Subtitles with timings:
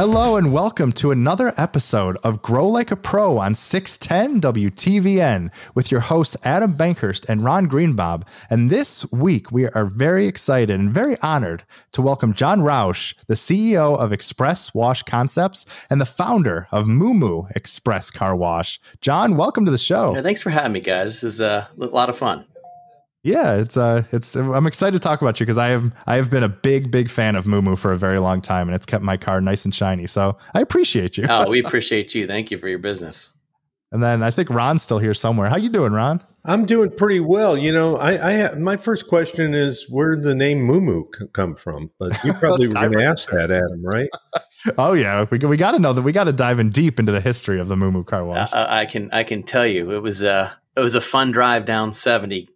[0.00, 5.90] Hello and welcome to another episode of Grow Like a Pro on 610 WTVN with
[5.90, 8.24] your hosts Adam Bankhurst and Ron Greenbaum.
[8.48, 13.34] And this week we are very excited and very honored to welcome John Roush, the
[13.34, 18.80] CEO of Express Wash Concepts and the founder of Moo Express Car Wash.
[19.02, 20.14] John, welcome to the show.
[20.14, 21.20] Yeah, thanks for having me, guys.
[21.20, 22.46] This is uh, a lot of fun.
[23.22, 26.30] Yeah, it's uh it's I'm excited to talk about you because I have I have
[26.30, 29.04] been a big big fan of Moo for a very long time and it's kept
[29.04, 30.06] my car nice and shiny.
[30.06, 31.26] So I appreciate you.
[31.28, 32.26] oh, we appreciate you.
[32.26, 33.30] Thank you for your business.
[33.92, 35.48] And then I think Ron's still here somewhere.
[35.48, 36.22] How you doing, Ron?
[36.46, 37.58] I'm doing pretty well.
[37.58, 41.90] You know, I, I my first question is where did the name Moo come from?
[41.98, 44.08] But you probably were going to ask that, Adam, right?
[44.78, 46.02] oh yeah, we we got to know that.
[46.02, 48.50] We got to dive in deep into the history of the Moo car wash.
[48.50, 51.66] Uh, I can I can tell you it was uh it was a fun drive
[51.66, 52.48] down 70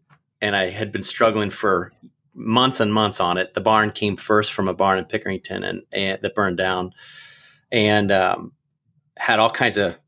[0.44, 1.90] and I had been struggling for
[2.34, 3.54] months and months on it.
[3.54, 6.92] The barn came first from a barn in Pickerington and, and that burned down,
[7.72, 8.52] and um,
[9.16, 9.98] had all kinds of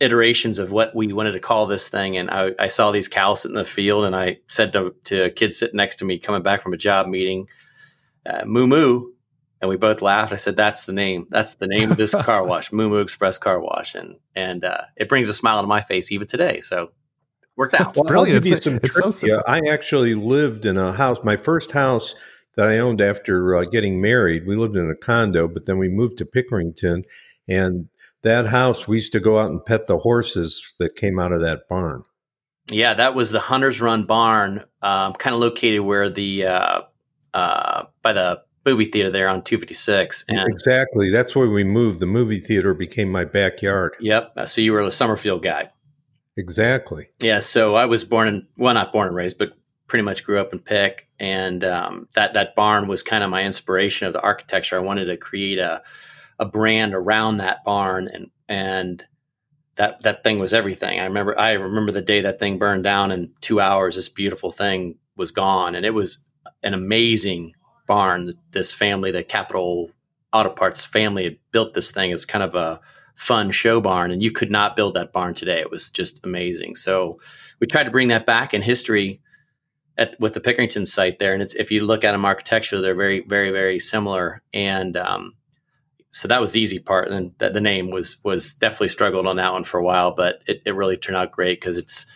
[0.00, 2.16] iterations of what we wanted to call this thing.
[2.16, 5.30] And I, I saw these cows in the field, and I said to, to a
[5.30, 7.48] kid sitting next to me coming back from a job meeting,
[8.24, 9.10] uh, "Moo moo."
[9.60, 10.32] And we both laughed.
[10.32, 11.26] I said, "That's the name.
[11.28, 14.84] That's the name of this car wash, Moo Moo Express Car Wash." And and uh,
[14.96, 16.60] it brings a smile on my face even today.
[16.60, 16.92] So
[17.56, 17.96] worked out.
[17.96, 18.36] well, brilliant.
[18.36, 21.18] I'll give you some it's, it's so I actually lived in a house.
[21.22, 22.14] My first house
[22.56, 25.88] that I owned after uh, getting married, we lived in a condo, but then we
[25.88, 27.04] moved to Pickerington,
[27.48, 27.88] and
[28.22, 31.40] that house we used to go out and pet the horses that came out of
[31.40, 32.02] that barn.
[32.70, 36.80] Yeah, that was the Hunters Run barn, um, kind of located where the uh,
[37.34, 40.24] uh, by the movie theater there on 256.
[40.28, 42.00] And exactly, that's where we moved.
[42.00, 43.96] The movie theater became my backyard.
[44.00, 44.34] Yep.
[44.46, 45.70] So you were a Summerfield guy.
[46.36, 47.08] Exactly.
[47.20, 47.40] Yeah.
[47.40, 49.52] So I was born in, well, not born and raised, but
[49.86, 51.08] pretty much grew up in Pick.
[51.18, 54.76] And um, that, that barn was kind of my inspiration of the architecture.
[54.76, 55.82] I wanted to create a,
[56.38, 59.04] a brand around that barn and, and
[59.74, 61.00] that, that thing was everything.
[61.00, 64.50] I remember, I remember the day that thing burned down in two hours, this beautiful
[64.50, 65.74] thing was gone.
[65.74, 66.24] And it was
[66.62, 67.54] an amazing
[67.86, 68.32] barn.
[68.52, 69.90] This family, the Capital
[70.32, 72.80] Auto Parts family had built this thing as kind of a,
[73.14, 75.60] fun show barn and you could not build that barn today.
[75.60, 76.74] It was just amazing.
[76.74, 77.20] So
[77.60, 79.20] we tried to bring that back in history
[79.98, 82.94] at with the pickerington site there and it's if you look at them architecturally they're
[82.94, 85.34] very very very similar and um,
[86.12, 89.36] so that was the easy part and the, the name was was definitely struggled on
[89.36, 92.06] that one for a while but it, it really turned out great because it's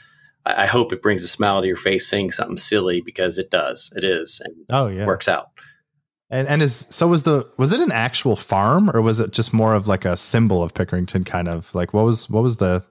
[0.47, 3.51] I, I hope it brings a smile to your face saying something silly because it
[3.51, 3.93] does.
[3.97, 5.05] It is and oh yeah.
[5.05, 5.51] works out
[6.31, 9.53] and and is so was the was it an actual farm or was it just
[9.53, 12.85] more of like a symbol of Pickerington kind of like what was what was the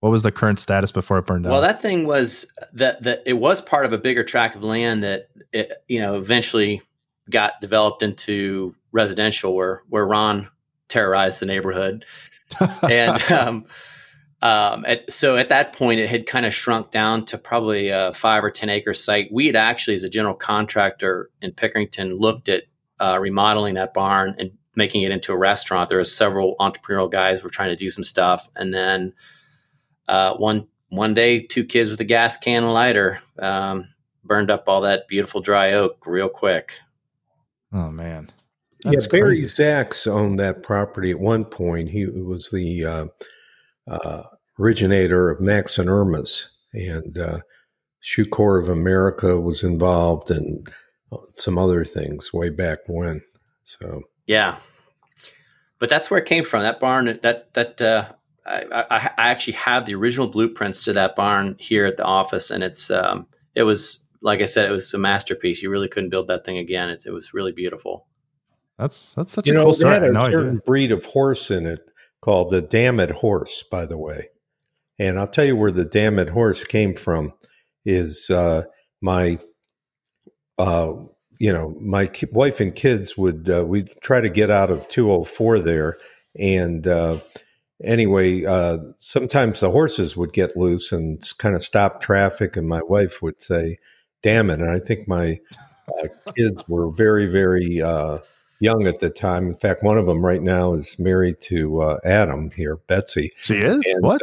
[0.00, 1.52] what was the current status before it burned down?
[1.52, 5.02] Well, that thing was that that it was part of a bigger tract of land
[5.02, 6.82] that it, you know eventually
[7.30, 10.48] got developed into residential where where Ron
[10.88, 12.04] terrorized the neighborhood.
[12.90, 13.64] and um,
[14.42, 18.12] um, at, so at that point, it had kind of shrunk down to probably a
[18.12, 19.32] five or 10 acre site.
[19.32, 22.64] We had actually, as a general contractor in Pickerington, looked at
[23.00, 25.88] uh, remodeling that barn and making it into a restaurant.
[25.88, 29.12] There were several entrepreneurial guys were trying to do some stuff, and then
[30.08, 33.88] uh, one one day, two kids with a gas can and lighter um,
[34.22, 36.74] burned up all that beautiful dry oak real quick.
[37.72, 38.30] Oh man!
[38.84, 39.46] That's yeah, Barry crazy.
[39.46, 41.88] Zacks owned that property at one point.
[41.88, 43.06] He was the uh,
[43.88, 44.22] uh,
[44.58, 47.40] originator of Max and Erma's, and uh,
[48.00, 50.68] Shoe Corps of America was involved, and
[51.34, 53.22] some other things way back when.
[53.64, 54.58] So yeah,
[55.78, 56.62] but that's where it came from.
[56.62, 58.12] That barn, that that uh,
[58.46, 62.50] I, I, I, actually have the original blueprints to that barn here at the office,
[62.50, 65.62] and it's um, it was like I said, it was a masterpiece.
[65.62, 66.88] You really couldn't build that thing again.
[66.88, 68.06] It, it was really beautiful.
[68.78, 69.96] That's that's such you a know, cool story.
[69.96, 70.60] It had a no certain idea.
[70.64, 74.28] breed of horse in it called the Dammit horse, by the way.
[74.98, 77.32] And I'll tell you where the Dammit horse came from.
[77.84, 78.62] Is uh,
[79.02, 79.38] my
[80.58, 80.94] uh,
[81.38, 85.60] you know, my wife and kids would uh, we try to get out of 204
[85.60, 85.96] there,
[86.38, 87.18] and uh,
[87.82, 92.82] anyway, uh, sometimes the horses would get loose and kind of stop traffic, and my
[92.82, 93.78] wife would say,
[94.22, 95.40] "Damn it!" And I think my
[95.88, 98.18] uh, kids were very, very uh,
[98.60, 99.48] young at the time.
[99.48, 103.32] In fact, one of them right now is married to uh, Adam here, Betsy.
[103.36, 104.22] She is and, what?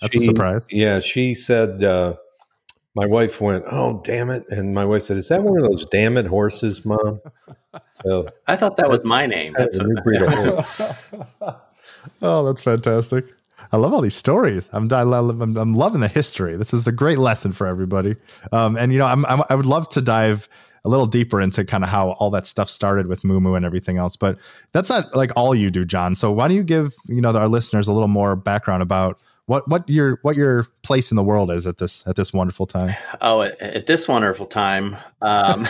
[0.00, 0.66] That's she, a surprise.
[0.70, 2.18] Yeah, she said
[2.94, 5.84] my wife went, "Oh, damn it!" And my wife said, "Is that one of those
[5.86, 7.20] damn it horses, mom?"
[7.90, 9.54] So I thought that was my name.
[9.56, 10.80] That's a new breed of horse.
[12.22, 13.26] oh, that's fantastic.
[13.70, 14.68] I love all these stories.
[14.72, 16.56] I'm, I love, I'm, I'm loving the history.
[16.56, 18.16] This is a great lesson for everybody.
[18.50, 20.48] Um, and you know, I'm, I'm, i would love to dive
[20.84, 23.64] a little deeper into kind of how all that stuff started with Moo Moo and
[23.64, 24.16] everything else.
[24.16, 24.38] But
[24.72, 26.14] that's not like all you do, John.
[26.14, 29.20] So why don't you give you know our listeners a little more background about
[29.52, 32.64] what what your what your place in the world is at this at this wonderful
[32.64, 32.94] time?
[33.20, 35.66] Oh, at, at this wonderful time, um,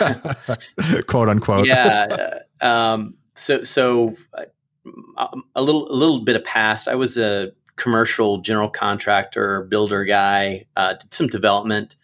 [1.07, 1.67] quote unquote.
[1.67, 2.39] yeah.
[2.61, 6.87] Um, so so uh, a little a little bit of past.
[6.87, 10.65] I was a commercial general contractor, builder guy.
[10.77, 11.97] Uh, did some development,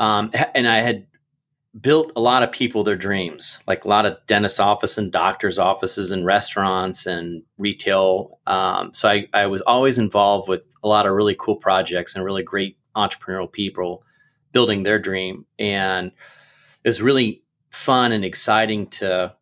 [0.00, 1.06] um, and I had
[1.80, 5.58] built a lot of people their dreams, like a lot of dentist office and doctors'
[5.58, 8.38] offices and restaurants and retail.
[8.46, 12.24] Um, so I, I was always involved with a lot of really cool projects and
[12.24, 14.04] really great entrepreneurial people
[14.52, 15.44] building their dream.
[15.58, 16.12] And
[16.82, 19.34] it was really fun and exciting to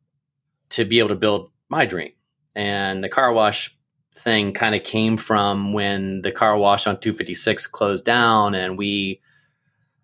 [0.70, 2.10] to be able to build my dream.
[2.56, 3.76] And the car wash
[4.12, 9.20] thing kind of came from when the car wash on 256 closed down and we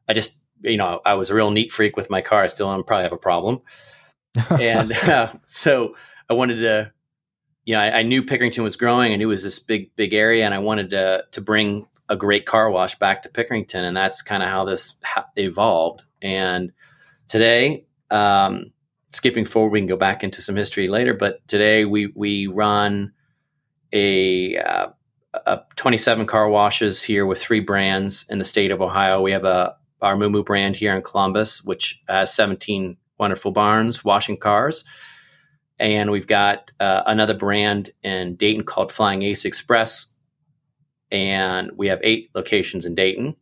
[0.08, 2.42] I just you know, I was a real neat freak with my car.
[2.42, 3.60] I still am probably have a problem.
[4.60, 5.94] and uh, so
[6.28, 6.92] I wanted to,
[7.64, 9.12] you know, I, I, knew Pickerington was growing.
[9.12, 12.16] I knew it was this big, big area, and I wanted to to bring a
[12.16, 16.04] great car wash back to Pickerington, and that's kind of how this ha- evolved.
[16.22, 16.72] And
[17.28, 18.72] today, um,
[19.10, 21.14] skipping forward, we can go back into some history later.
[21.14, 23.12] But today, we we run
[23.92, 24.88] a uh,
[25.46, 29.20] a 27 car washes here with three brands in the state of Ohio.
[29.20, 34.36] We have a our Moo brand here in Columbus, which has 17 wonderful barns washing
[34.36, 34.84] cars.
[35.78, 40.12] And we've got uh, another brand in Dayton called Flying Ace Express.
[41.10, 43.34] And we have eight locations in Dayton.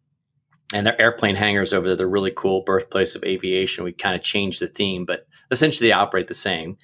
[0.73, 1.97] And they're airplane hangars over there.
[1.97, 3.85] They're really cool, birthplace of aviation.
[3.85, 6.77] We kind of changed the theme, but essentially they operate the same.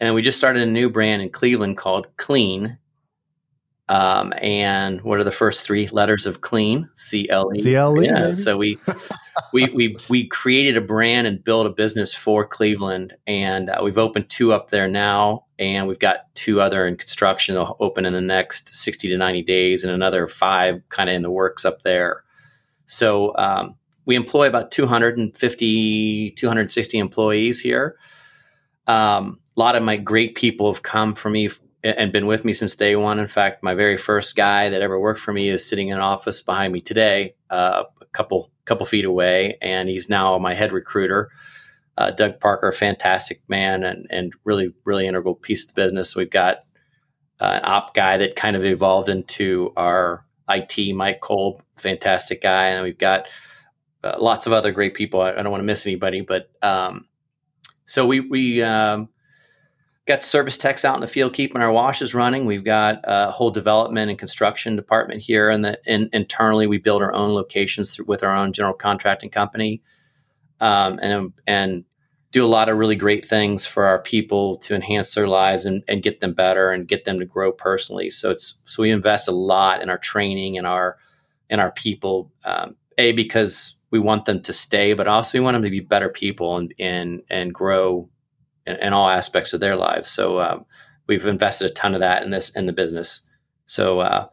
[0.00, 2.78] And we just started a new brand in Cleveland called Clean,
[3.88, 6.88] um, and what are the first three letters of clean?
[6.94, 7.58] C L E.
[7.58, 8.06] C L E.
[8.06, 8.32] Yeah.
[8.32, 8.78] So we,
[9.52, 13.98] we we we created a brand and built a business for Cleveland, and uh, we've
[13.98, 17.54] opened two up there now, and we've got two other in construction.
[17.54, 21.22] They'll open in the next sixty to ninety days, and another five kind of in
[21.22, 22.22] the works up there.
[22.86, 27.96] So um, we employ about 250, 260 employees here.
[28.86, 31.48] Um, a lot of my great people have come from me
[31.84, 33.18] and been with me since day one.
[33.18, 36.02] In fact, my very first guy that ever worked for me is sitting in an
[36.02, 40.72] office behind me today, uh, a couple couple feet away, and he's now my head
[40.72, 41.30] recruiter.
[41.98, 46.16] Uh, Doug Parker, fantastic man and and really really integral piece of the business.
[46.16, 46.58] We've got
[47.40, 52.68] uh, an op guy that kind of evolved into our IT, Mike Kolb, fantastic guy,
[52.68, 53.26] and we've got
[54.04, 55.20] uh, lots of other great people.
[55.20, 57.06] I, I, don't want to miss anybody, but um,
[57.86, 59.08] so we we um,
[60.06, 62.44] got service techs out in the field keeping our washes running.
[62.44, 67.02] We've got a whole development and construction department here, and that in, internally we build
[67.02, 69.82] our own locations with our own general contracting company,
[70.60, 71.84] um, and and
[72.32, 75.82] do a lot of really great things for our people to enhance their lives and,
[75.86, 78.08] and get them better and get them to grow personally.
[78.08, 80.96] So it's so we invest a lot in our training and our
[81.48, 82.32] in our people.
[82.44, 85.80] Um, a because we want them to stay, but also we want them to be
[85.80, 88.08] better people and and and grow
[88.66, 90.08] in, in all aspects of their lives.
[90.08, 90.64] So um,
[91.06, 93.22] we've invested a ton of that in this in the business.
[93.66, 94.28] So uh,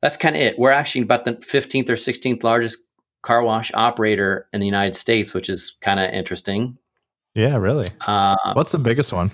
[0.00, 0.58] that's kind of it.
[0.58, 2.78] We're actually about the 15th or 16th largest
[3.22, 6.76] car wash operator in the United States, which is kind of interesting.
[7.34, 7.88] Yeah, really.
[8.06, 9.30] Uh, What's the biggest one?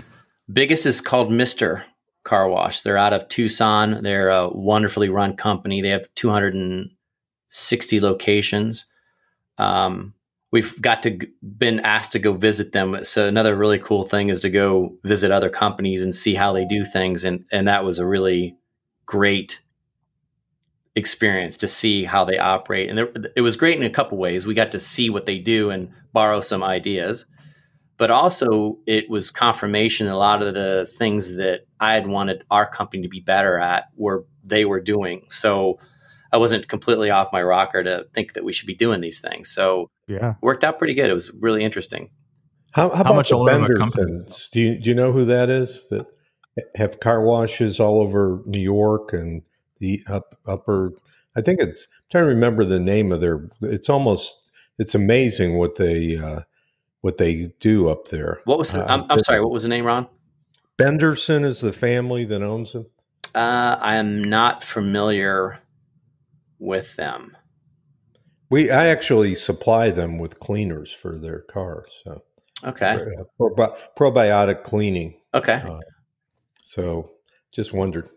[0.52, 1.84] Biggest is called Mister
[2.24, 2.82] Car Wash.
[2.82, 4.02] They're out of Tucson.
[4.02, 5.82] They're a wonderfully run company.
[5.82, 8.84] They have 260 locations.
[9.58, 10.14] Um,
[10.50, 12.98] we've got to been asked to go visit them.
[13.02, 16.64] So another really cool thing is to go visit other companies and see how they
[16.64, 18.56] do things, and and that was a really
[19.06, 19.60] great
[20.96, 22.90] experience to see how they operate.
[22.90, 24.46] And it, it was great in a couple ways.
[24.46, 27.24] We got to see what they do and borrow some ideas,
[27.96, 32.68] but also it was confirmation a lot of the things that I had wanted our
[32.68, 35.26] company to be better at were they were doing.
[35.30, 35.78] So
[36.32, 39.50] I wasn't completely off my rocker to think that we should be doing these things.
[39.50, 41.10] So yeah, worked out pretty good.
[41.10, 42.10] It was really interesting.
[42.72, 44.50] How, how, how much older Bendersons?
[44.50, 45.86] Do you do you know who that is?
[45.90, 46.06] That
[46.76, 49.42] have car washes all over New York and
[49.78, 50.92] the up, upper.
[51.36, 51.88] I think it's.
[51.90, 53.48] I'm trying to remember the name of their.
[53.62, 54.50] It's almost.
[54.78, 56.40] It's amazing what they uh,
[57.00, 58.40] what they do up there.
[58.44, 58.72] What was?
[58.72, 59.40] The, uh, I'm, I'm sorry.
[59.40, 60.06] What was the name, Ron?
[60.76, 62.86] Benderson is the family that owns them.
[63.34, 65.58] Uh, I am not familiar
[66.58, 67.36] with them.
[68.50, 71.88] We I actually supply them with cleaners for their cars.
[72.04, 72.22] So
[72.64, 75.20] okay, uh, probi- probiotic cleaning.
[75.34, 75.60] Okay.
[75.64, 75.80] Uh,
[76.62, 77.10] so
[77.52, 78.08] just wondered.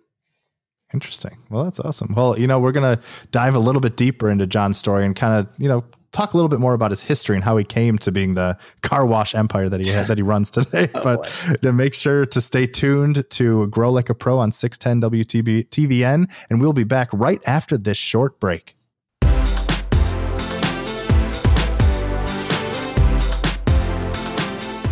[0.94, 1.38] Interesting.
[1.50, 2.14] Well, that's awesome.
[2.16, 3.00] Well, you know, we're gonna
[3.32, 6.38] dive a little bit deeper into John's story and kind of you know talk a
[6.38, 9.34] little bit more about his history and how he came to being the car wash
[9.34, 10.90] empire that he that he runs today.
[10.94, 15.10] oh, but to make sure to stay tuned to Grow Like a Pro on 610
[15.10, 18.76] WTB TVN, and we'll be back right after this short break.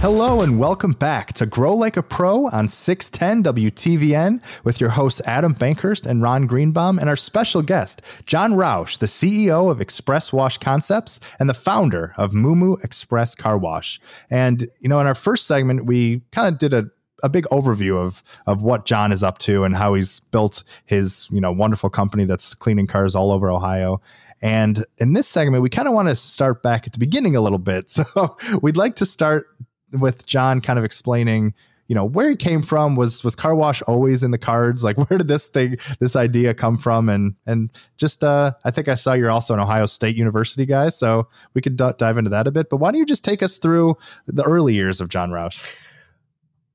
[0.02, 5.22] Hello and welcome back to Grow Like a Pro on 610 WTVN with your hosts
[5.26, 10.32] Adam Bankhurst and Ron Greenbaum and our special guest, John Roush, the CEO of Express
[10.32, 14.00] Wash Concepts and the founder of Moo Express Car Wash.
[14.30, 16.86] And, you know, in our first segment, we kind of did a
[17.22, 21.28] a big overview of of what John is up to and how he's built his
[21.30, 24.00] you know wonderful company that's cleaning cars all over Ohio.
[24.42, 27.42] And in this segment, we kind of want to start back at the beginning a
[27.42, 27.92] little bit.
[28.00, 29.48] So we'd like to start
[29.92, 31.54] with John kind of explaining,
[31.88, 32.96] you know, where he came from.
[32.96, 34.84] Was was car wash always in the cards?
[34.84, 37.10] Like, where did this thing, this idea come from?
[37.10, 40.90] And and just, uh, I think I saw you're also an Ohio State University guy,
[40.90, 42.70] so we could d- dive into that a bit.
[42.70, 45.64] But why don't you just take us through the early years of John Roush?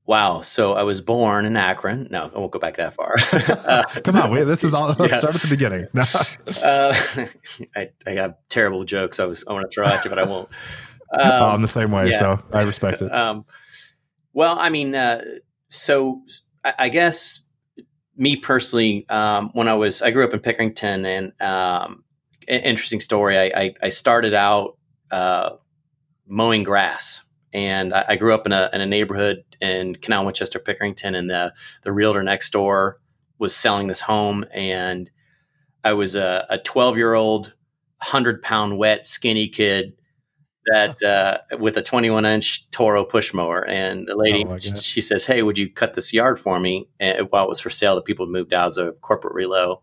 [0.07, 0.43] Wow.
[0.43, 2.09] So I was born in Akron.
[2.11, 3.17] No, I won't go back that far.
[3.33, 4.31] uh, Come on.
[4.31, 4.89] Wait, this is all.
[4.99, 5.19] Let's yeah.
[5.19, 5.87] start at the beginning.
[5.95, 6.05] No.
[6.63, 6.95] uh,
[7.75, 9.19] I, I have terrible jokes.
[9.19, 10.49] I was I want to throw at you, but I won't.
[11.13, 12.19] Um, I'm the same way, yeah.
[12.19, 13.13] so I respect it.
[13.13, 13.45] Um,
[14.33, 15.25] well, I mean, uh,
[15.69, 16.23] so
[16.65, 17.41] I, I, guess
[18.17, 22.05] me personally, um, when I was, I grew up in Pickerington, and um,
[22.49, 23.39] interesting story.
[23.39, 24.77] I, I, I started out
[25.11, 25.51] uh,
[26.27, 30.59] mowing grass, and I, I, grew up in a, in a neighborhood in Canal Winchester,
[30.59, 33.01] Pickerington, and the the realtor next door
[33.39, 35.11] was selling this home, and
[35.85, 37.55] I was a 12 year old,
[37.99, 39.95] hundred pound wet, skinny kid
[40.67, 43.67] that uh, with a 21 inch Toro push mower.
[43.67, 46.89] And the lady, oh she says, Hey, would you cut this yard for me?
[47.01, 49.81] And while it was for sale, the people moved out as a corporate relo.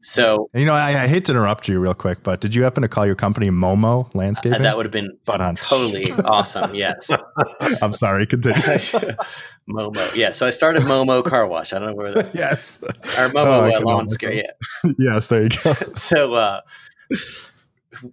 [0.00, 2.82] So, you know, I, I, hate to interrupt you real quick, but did you happen
[2.82, 4.60] to call your company Momo Landscaping?
[4.60, 6.72] Uh, that would have been totally awesome.
[6.72, 7.10] Yes.
[7.82, 8.24] I'm sorry.
[8.24, 8.60] Continue.
[9.68, 10.14] Momo.
[10.14, 10.30] Yeah.
[10.30, 11.72] So I started Momo Car Wash.
[11.72, 12.32] I don't know where that.
[12.32, 12.80] yes.
[13.18, 14.34] Our Momo oh, uh, lawn scare.
[14.34, 14.92] Yeah.
[14.98, 15.26] yes.
[15.26, 15.72] There you go.
[15.94, 16.60] so, uh,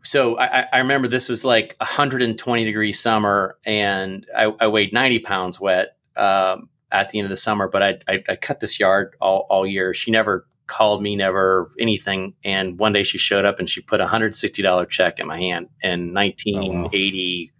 [0.04, 5.20] so I, I, remember this was like 120 degree summer, and I, I weighed 90
[5.20, 7.68] pounds wet um, at the end of the summer.
[7.68, 9.94] But I, I, I, cut this yard all, all year.
[9.94, 12.34] She never called me, never anything.
[12.44, 15.70] And one day she showed up and she put a $160 check in my hand
[15.82, 17.51] in 1984.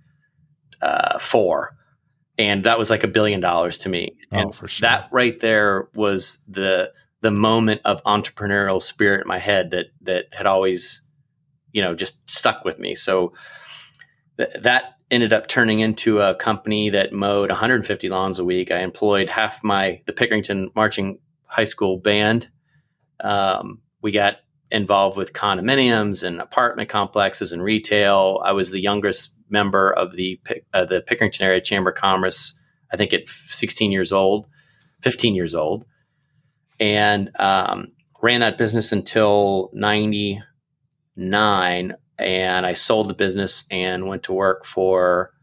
[0.82, 1.68] Oh, wow.
[2.38, 4.18] And that was like a billion dollars to me.
[4.32, 4.68] Oh, and sure.
[4.82, 6.92] that right there was the
[7.22, 11.02] the moment of entrepreneurial spirit in my head that that had always
[11.76, 12.96] you know just stuck with me.
[12.96, 13.34] So
[14.38, 18.72] th- that ended up turning into a company that mowed 150 lawns a week.
[18.72, 22.48] I employed half my the Pickerington Marching High School band.
[23.20, 24.38] Um, we got
[24.72, 28.42] involved with condominiums and apartment complexes and retail.
[28.44, 30.40] I was the youngest member of the
[30.74, 32.58] uh, the Pickerington Area Chamber of Commerce.
[32.94, 34.48] I think at 16 years old,
[35.02, 35.84] 15 years old,
[36.80, 37.88] and um,
[38.22, 40.42] ran that business until 90
[41.16, 45.34] nine, and I sold the business and went to work for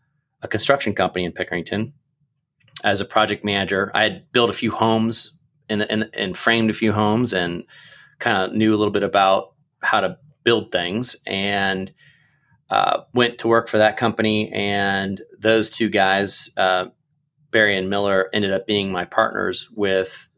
[0.42, 1.92] a construction company in Pickerington
[2.84, 3.90] as a project manager.
[3.94, 5.32] I had built a few homes
[5.68, 7.64] and, and, and framed a few homes and
[8.18, 9.52] kind of knew a little bit about
[9.82, 11.92] how to build things and
[12.70, 14.50] uh, went to work for that company.
[14.52, 16.86] And those two guys, uh,
[17.50, 20.28] Barry and Miller, ended up being my partners with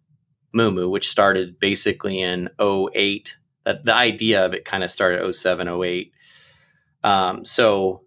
[0.52, 5.68] Moo, which started basically in 08 that the idea of it kind of started 07,
[5.68, 6.12] 08.
[7.02, 8.02] Um, so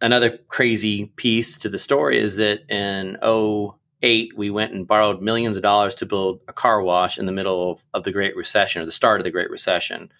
[0.00, 3.16] another crazy piece to the story is that in
[4.02, 7.32] 08, we went and borrowed millions of dollars to build a car wash in the
[7.32, 10.10] middle of, of the Great Recession or the start of the Great Recession.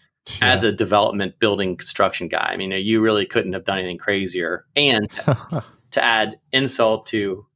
[0.41, 0.53] Yeah.
[0.53, 4.67] As a development building construction guy, I mean, you really couldn't have done anything crazier.
[4.75, 5.09] And
[5.93, 7.47] to add insult to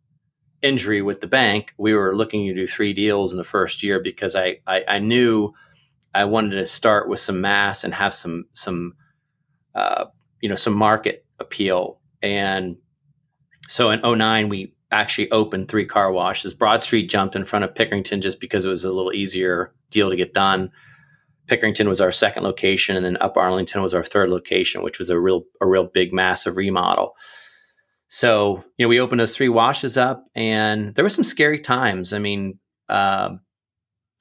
[0.63, 4.01] injury with the bank, we were looking to do three deals in the first year
[4.01, 5.53] because I, I, I knew–
[6.15, 8.95] I wanted to start with some mass and have some some
[9.75, 10.07] uh,
[10.41, 12.01] you know some market appeal.
[12.23, 12.77] And
[13.69, 16.53] so in 09, we actually opened three car washes.
[16.53, 20.11] Broad Street jumped in front of Pickerington just because it was a little easier deal
[20.11, 20.71] to get done.
[21.47, 25.11] Pickerington was our second location, and then Up Arlington was our third location, which was
[25.11, 27.15] a real a real big massive remodel.
[28.09, 32.13] So you know we opened those three washes up, and there were some scary times.
[32.13, 33.31] I mean, uh,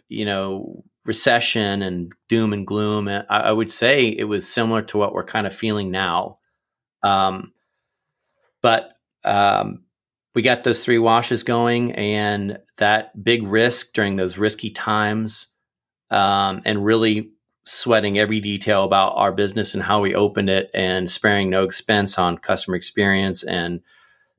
[0.07, 3.07] you know, recession and doom and gloom.
[3.07, 6.37] I, I, would say it was similar to what we're kind of feeling now.
[7.01, 7.51] Um,
[8.61, 8.91] but
[9.23, 9.85] um,
[10.35, 15.47] we got those three washes going, and that big risk during those risky times,
[16.11, 17.31] um, and really
[17.63, 22.19] sweating every detail about our business and how we opened it and sparing no expense
[22.19, 23.81] on customer experience and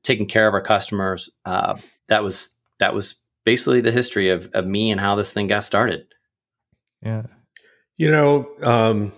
[0.03, 1.29] taking care of our customers.
[1.43, 1.75] Uh,
[2.07, 5.65] that was that was basically the history of, of me and how this thing got
[5.65, 6.05] started.
[7.01, 7.23] Yeah.
[7.97, 9.11] You know, um,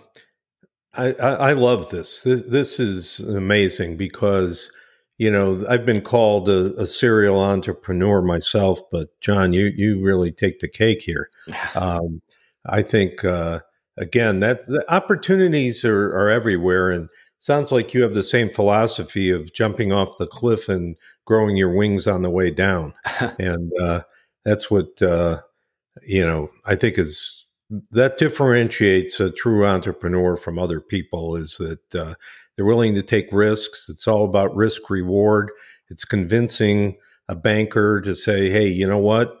[0.94, 2.22] I, I, I, love this.
[2.22, 2.42] this.
[2.48, 4.70] This is amazing because,
[5.18, 10.32] you know, I've been called a, a, serial entrepreneur myself, but John, you, you really
[10.32, 11.30] take the cake here.
[11.74, 12.22] Um,
[12.66, 13.60] I think, uh,
[13.96, 16.90] again, that the opportunities are, are everywhere.
[16.90, 21.56] And sounds like you have the same philosophy of jumping off the cliff and growing
[21.56, 22.94] your wings on the way down.
[23.38, 24.02] and uh,
[24.44, 25.38] that's what, uh,
[26.06, 27.43] you know, I think is
[27.90, 32.14] that differentiates a true entrepreneur from other people is that uh,
[32.56, 33.88] they're willing to take risks.
[33.88, 35.50] It's all about risk reward.
[35.88, 36.96] It's convincing
[37.28, 39.38] a banker to say, hey, you know what?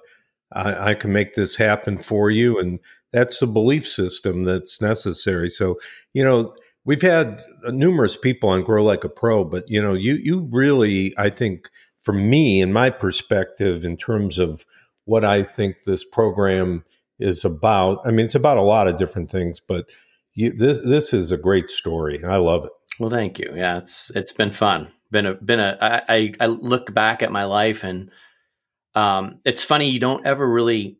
[0.52, 2.58] I, I can make this happen for you.
[2.58, 2.78] And
[3.12, 5.50] that's the belief system that's necessary.
[5.50, 5.78] So,
[6.12, 10.14] you know, we've had numerous people on Grow Like a Pro, but you know, you
[10.14, 11.70] you really, I think,
[12.02, 14.64] for me, in my perspective, in terms of
[15.04, 16.84] what I think this program
[17.18, 17.98] is about.
[18.04, 19.86] I mean, it's about a lot of different things, but
[20.34, 22.72] you, this this is a great story, and I love it.
[22.98, 23.52] Well, thank you.
[23.54, 24.88] Yeah, it's it's been fun.
[25.10, 25.78] Been a been a.
[25.80, 28.10] I, I, I look back at my life, and
[28.94, 29.90] um, it's funny.
[29.90, 30.98] You don't ever really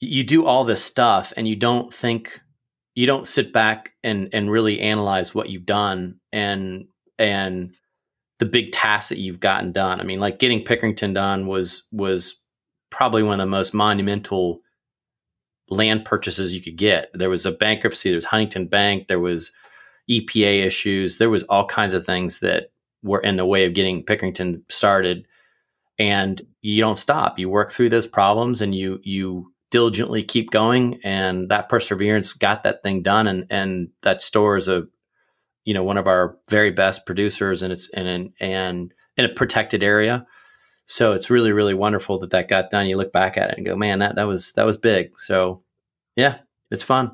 [0.00, 2.40] you do all this stuff and you don't think
[2.94, 6.86] you don't sit back and and really analyze what you've done and
[7.18, 7.74] and
[8.38, 10.00] the big tasks that you've gotten done.
[10.00, 12.40] I mean, like getting Pickerington done was was
[12.90, 14.60] probably one of the most monumental
[15.74, 17.10] land purchases you could get.
[17.14, 19.52] There was a bankruptcy, there was Huntington Bank, there was
[20.10, 22.70] EPA issues, there was all kinds of things that
[23.02, 25.26] were in the way of getting Pickerington started.
[25.98, 27.38] And you don't stop.
[27.38, 32.62] You work through those problems and you you diligently keep going and that perseverance got
[32.62, 34.84] that thing done and and that store is a
[35.64, 39.28] you know one of our very best producers and it's in an and in a
[39.28, 40.24] protected area
[40.84, 43.66] so it's really really wonderful that that got done you look back at it and
[43.66, 45.60] go man that that was that was big so
[46.16, 46.38] yeah
[46.70, 47.12] it's fun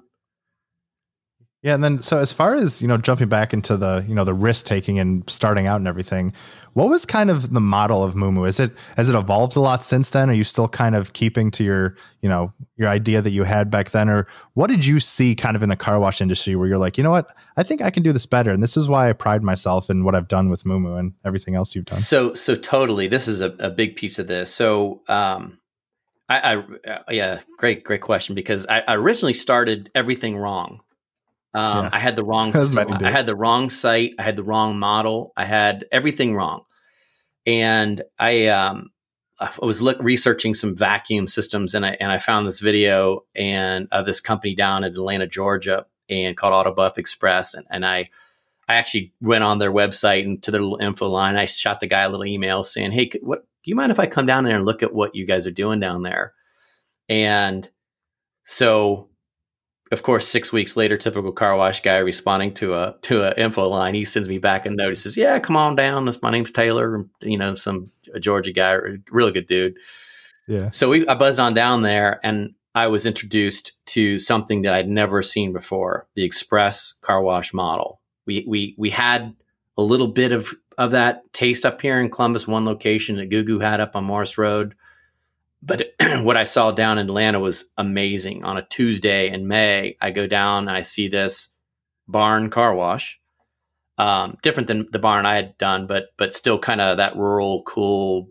[1.63, 4.25] yeah, and then so as far as you know, jumping back into the you know
[4.25, 6.33] the risk taking and starting out and everything,
[6.73, 8.45] what was kind of the model of Moo Moo?
[8.45, 10.31] Is it has it evolved a lot since then?
[10.31, 13.71] Are you still kind of keeping to your you know your idea that you had
[13.71, 16.67] back then, or what did you see kind of in the car wash industry where
[16.67, 18.89] you're like, you know what, I think I can do this better, and this is
[18.89, 21.85] why I pride myself in what I've done with Moo Moo and everything else you've
[21.85, 21.99] done.
[21.99, 24.51] So so totally, this is a, a big piece of this.
[24.51, 25.59] So um,
[26.31, 30.81] I, I uh, yeah, great great question because I, I originally started everything wrong
[31.55, 31.90] um, yeah.
[31.93, 32.53] I had the wrong.
[33.05, 34.14] I had the wrong site.
[34.19, 35.33] I had the wrong model.
[35.37, 36.64] I had everything wrong,
[37.45, 38.90] and I um,
[39.38, 43.88] I was look, researching some vacuum systems, and I and I found this video and
[43.90, 48.11] of this company down in Atlanta, Georgia, and called Autobuff Express, and, and I
[48.69, 51.37] I actually went on their website and to their little info line.
[51.37, 54.07] I shot the guy a little email saying, "Hey, what do you mind if I
[54.07, 56.35] come down there and look at what you guys are doing down there?"
[57.09, 57.68] And
[58.44, 59.11] so
[59.92, 63.68] of course, six weeks later, typical car wash guy responding to a to an info
[63.68, 64.90] line, he sends me back a note.
[64.90, 66.05] He says, "Yeah, come on down.
[66.05, 67.05] This my name's Taylor.
[67.20, 68.79] You know, some a Georgia guy,
[69.11, 69.75] really good dude."
[70.46, 70.70] Yeah.
[70.70, 74.88] So we I buzzed on down there, and I was introduced to something that I'd
[74.88, 78.01] never seen before: the express car wash model.
[78.27, 79.35] We we we had
[79.77, 83.61] a little bit of of that taste up here in Columbus, one location that Gugu
[83.62, 84.75] had up on Morris Road
[85.62, 88.45] but what I saw down in Atlanta was amazing.
[88.45, 91.55] On a Tuesday in May, I go down and I see this
[92.09, 93.21] barn car wash,
[93.99, 97.62] um, different than the barn I had done, but but still kind of that rural,
[97.64, 98.29] cool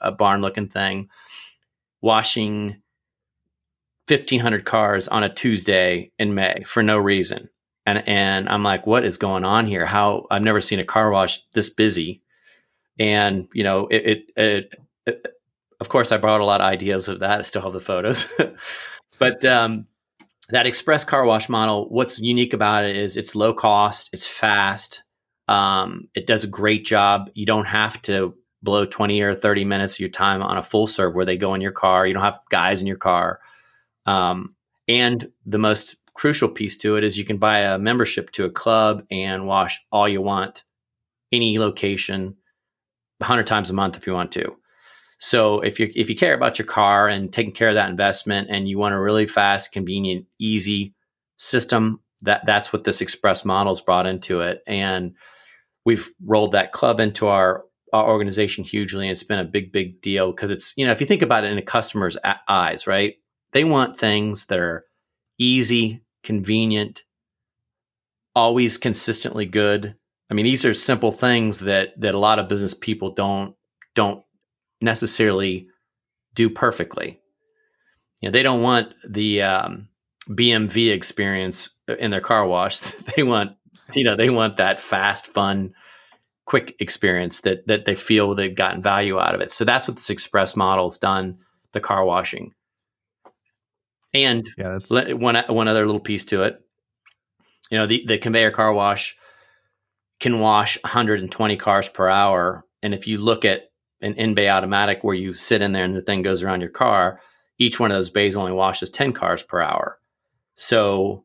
[0.00, 1.08] uh, barn looking thing,
[2.00, 2.82] washing
[4.06, 7.48] fifteen hundred cars on a Tuesday in May for no reason.
[7.86, 9.86] And and I'm like, what is going on here?
[9.86, 12.22] How I've never seen a car wash this busy,
[12.98, 14.74] and you know it, it, it,
[15.06, 15.26] it
[15.80, 17.38] of course, I brought a lot of ideas of that.
[17.38, 18.26] I still have the photos,
[19.18, 19.86] but um,
[20.48, 25.02] that express car wash model, what's unique about it is it's low cost, it's fast,
[25.48, 27.30] um, it does a great job.
[27.34, 30.86] You don't have to blow 20 or 30 minutes of your time on a full
[30.86, 32.06] serve where they go in your car.
[32.06, 33.40] You don't have guys in your car.
[34.06, 34.54] Um,
[34.88, 38.50] and the most crucial piece to it is you can buy a membership to a
[38.50, 40.64] club and wash all you want,
[41.32, 42.36] any location,
[43.18, 44.56] 100 times a month if you want to.
[45.18, 48.48] So if you if you care about your car and taking care of that investment
[48.50, 50.94] and you want a really fast, convenient, easy
[51.38, 54.62] system, that that's what this express model's brought into it.
[54.66, 55.14] And
[55.84, 60.00] we've rolled that club into our our organization hugely and it's been a big big
[60.02, 63.14] deal because it's you know if you think about it in a customer's eyes right
[63.52, 64.84] they want things that are
[65.38, 67.02] easy convenient,
[68.34, 69.94] always consistently good.
[70.30, 73.54] I mean, these are simple things that that a lot of business people don't
[73.94, 74.22] don't
[74.82, 75.68] necessarily
[76.34, 77.20] do perfectly.
[78.20, 79.88] You know, they don't want the um,
[80.28, 82.80] BMV experience in their car wash.
[83.16, 83.52] they want,
[83.94, 85.72] you know, they want that fast, fun,
[86.44, 89.52] quick experience that that they feel they've gotten value out of it.
[89.52, 91.38] So that's what this express model has done.
[91.72, 92.54] The car washing,
[94.24, 96.60] and yeah, one one other little piece to it.
[97.70, 99.16] You know, the the conveyor car wash
[100.18, 105.02] can wash 120 cars per hour, and if you look at an in bay automatic
[105.02, 107.20] where you sit in there and the thing goes around your car,
[107.58, 109.98] each one of those bays only washes 10 cars per hour.
[110.54, 111.24] So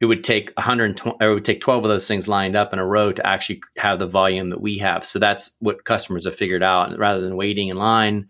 [0.00, 2.78] it would take 120 or it would take 12 of those things lined up in
[2.78, 5.04] a row to actually have the volume that we have.
[5.04, 6.90] So that's what customers have figured out.
[6.90, 8.28] And rather than waiting in line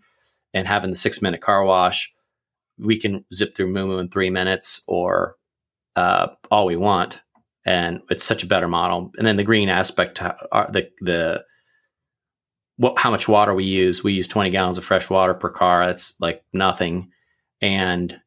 [0.53, 2.13] and having the six minute car wash,
[2.81, 5.35] we can zip through Moo in three minutes or
[5.95, 7.21] uh, all we want.
[7.65, 9.11] And it's such a better model.
[9.17, 11.43] And then the green aspect, uh, the the
[12.77, 14.03] what, how much water we use.
[14.03, 15.85] We use 20 gallons of fresh water per car.
[15.85, 17.11] That's like nothing.
[17.61, 18.19] And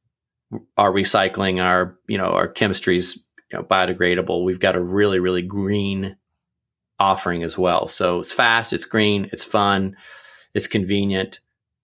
[0.77, 4.45] our recycling, our, you know, our chemistry's you know, biodegradable.
[4.45, 6.17] We've got a really, really green
[7.01, 7.89] offering as well.
[7.89, 9.97] So it's fast, it's green, it's fun,
[10.55, 11.41] it's convenient.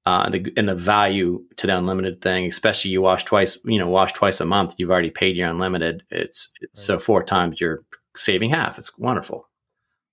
[0.06, 3.78] Uh, and, the, and the value to the unlimited thing, especially you wash twice, you
[3.78, 6.02] know, wash twice a month, you've already paid your unlimited.
[6.10, 6.94] It's, it's right.
[6.94, 7.84] so four times you're
[8.16, 8.78] saving half.
[8.78, 9.48] It's wonderful.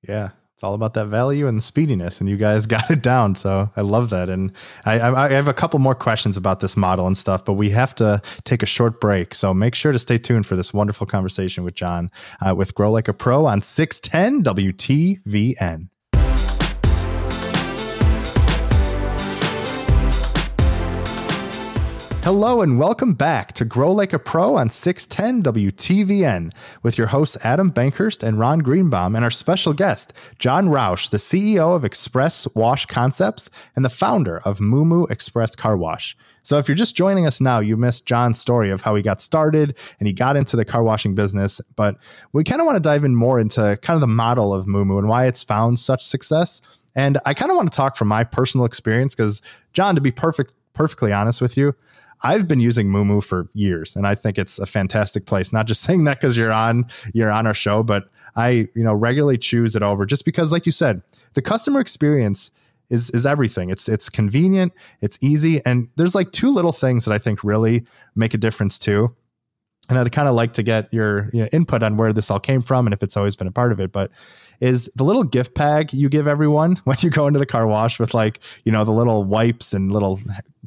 [0.08, 0.32] Yeah.
[0.58, 3.36] It's all about that value and speediness, and you guys got it down.
[3.36, 4.28] So I love that.
[4.28, 4.52] And
[4.86, 7.94] I, I, have a couple more questions about this model and stuff, but we have
[7.96, 9.36] to take a short break.
[9.36, 12.10] So make sure to stay tuned for this wonderful conversation with John
[12.42, 15.90] uh, with Grow Like a Pro on 610 WTVN.
[22.28, 26.52] Hello and welcome back to Grow Like a Pro on 610 WTVN
[26.84, 31.16] with your hosts Adam Bankhurst and Ron Greenbaum and our special guest, John Roush, the
[31.16, 36.18] CEO of Express Wash Concepts and the founder of Moo Express Car Wash.
[36.44, 39.22] So if you're just joining us now, you missed John's story of how he got
[39.22, 41.62] started and he got into the car washing business.
[41.78, 41.96] But
[42.34, 44.98] we kind of want to dive in more into kind of the model of Moo
[44.98, 46.62] and why it's found such success.
[46.94, 50.12] And I kind of want to talk from my personal experience because, John, to be
[50.12, 51.74] perfect, perfectly honest with you,
[52.24, 55.54] I've been using Moo for years, and I think it's a fantastic place.
[55.54, 58.94] Not just saying that because you're on you're on our show, but I you know
[58.94, 61.02] regularly choose it over just because, like you said,
[61.34, 62.52] the customer experience
[62.90, 63.70] is is everything.
[63.70, 67.86] It's it's convenient, it's easy, and there's like two little things that I think really
[68.16, 69.16] make a difference too.
[69.90, 72.42] And I'd kind of like to get your you know, input on where this all
[72.42, 73.94] came from and if it's always been a part of it.
[73.94, 74.12] But
[74.60, 78.00] is the little gift bag you give everyone when you go into the car wash
[78.00, 80.20] with like you know the little wipes and little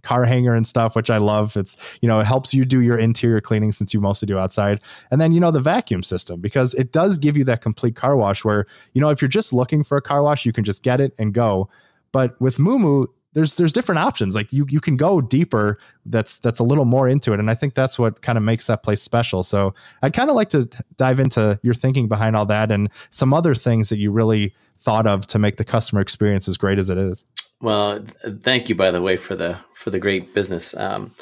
[0.02, 1.56] car hanger and stuff, which I love.
[1.56, 4.80] It's, you know, it helps you do your interior cleaning since you mostly do outside.
[5.10, 8.16] And then, you know, the vacuum system, because it does give you that complete car
[8.16, 10.82] wash where, you know, if you're just looking for a car wash, you can just
[10.82, 11.68] get it and go.
[12.12, 14.34] But with Moo there's there's different options.
[14.34, 15.78] Like you you can go deeper.
[16.04, 18.66] That's that's a little more into it, and I think that's what kind of makes
[18.66, 19.42] that place special.
[19.42, 23.32] So I'd kind of like to dive into your thinking behind all that and some
[23.32, 26.90] other things that you really thought of to make the customer experience as great as
[26.90, 27.24] it is.
[27.60, 28.04] Well,
[28.42, 30.74] thank you, by the way, for the for the great business.
[30.76, 31.12] Um,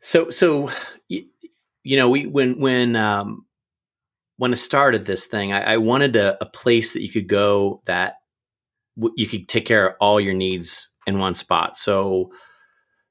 [0.00, 0.70] so, so
[1.08, 1.26] you,
[1.84, 3.46] you, know, we when when um,
[4.36, 7.82] when I started this thing, I, I wanted a, a, place that you could go
[7.86, 8.14] that
[8.96, 11.76] w- you could take care of all your needs in one spot.
[11.76, 12.32] So,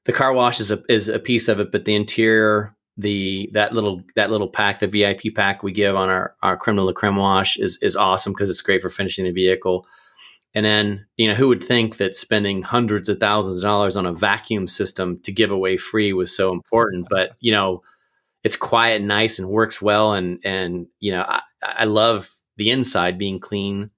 [0.04, 3.72] the car wash is a is a piece of it, but the interior, the that
[3.72, 7.16] little that little pack, the VIP pack we give on our our creme de creme
[7.16, 9.86] wash is is awesome because it's great for finishing the vehicle.
[10.54, 14.06] And then, you know, who would think that spending hundreds of thousands of dollars on
[14.06, 17.06] a vacuum system to give away free was so important?
[17.10, 17.82] But, you know,
[18.44, 20.14] it's quiet and nice and works well.
[20.14, 23.90] And, and, you know, I, I love the inside being clean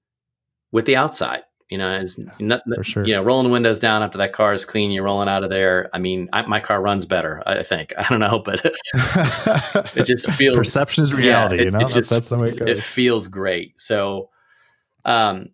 [0.71, 1.41] with the outside.
[1.69, 3.05] You know, it's yeah, not, sure.
[3.07, 5.49] you know, rolling the windows down after that car is clean, you're rolling out of
[5.49, 5.89] there.
[5.93, 7.93] I mean, I, my car runs better, I think.
[7.97, 8.59] I don't know, but
[9.95, 11.55] it just feels perception is reality.
[11.55, 12.67] Yeah, it, you know, it just, that's, that's the way it goes.
[12.67, 13.79] It feels great.
[13.79, 14.29] So,
[15.05, 15.47] um,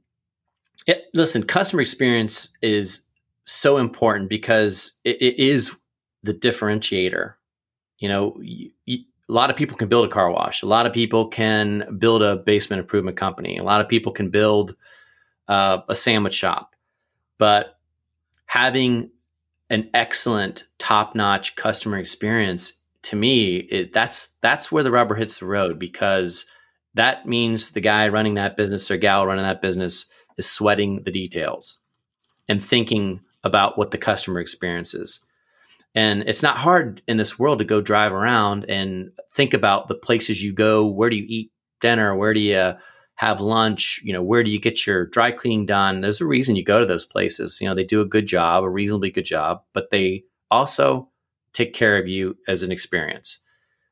[0.86, 3.08] it, listen, customer experience is
[3.46, 5.76] so important because it, it is
[6.24, 7.34] the differentiator.
[8.00, 10.62] You know, you, you, a lot of people can build a car wash.
[10.62, 13.58] A lot of people can build a basement improvement company.
[13.58, 14.76] A lot of people can build
[15.48, 16.76] uh, a sandwich shop.
[17.38, 17.78] But
[18.46, 19.10] having
[19.70, 25.46] an excellent, top-notch customer experience, to me, it, that's that's where the rubber hits the
[25.46, 26.50] road because
[26.94, 31.12] that means the guy running that business or gal running that business is sweating the
[31.12, 31.80] details
[32.48, 35.26] and thinking about what the customer experiences.
[35.96, 39.96] And it's not hard in this world to go drive around and think about the
[39.96, 40.86] places you go.
[40.86, 42.16] Where do you eat dinner?
[42.16, 42.74] Where do you
[43.16, 44.00] have lunch?
[44.04, 46.02] You know, where do you get your dry cleaning done?
[46.02, 47.60] There's a reason you go to those places.
[47.60, 51.10] You know, they do a good job, a reasonably good job, but they also
[51.54, 53.42] take care of you as an experience.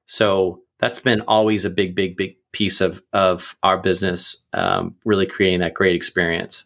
[0.05, 4.43] So that's been always a big, big, big piece of of our business.
[4.53, 6.63] Um, really creating that great experience.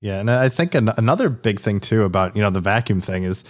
[0.00, 3.22] Yeah, and I think an- another big thing too about you know the vacuum thing
[3.22, 3.44] is,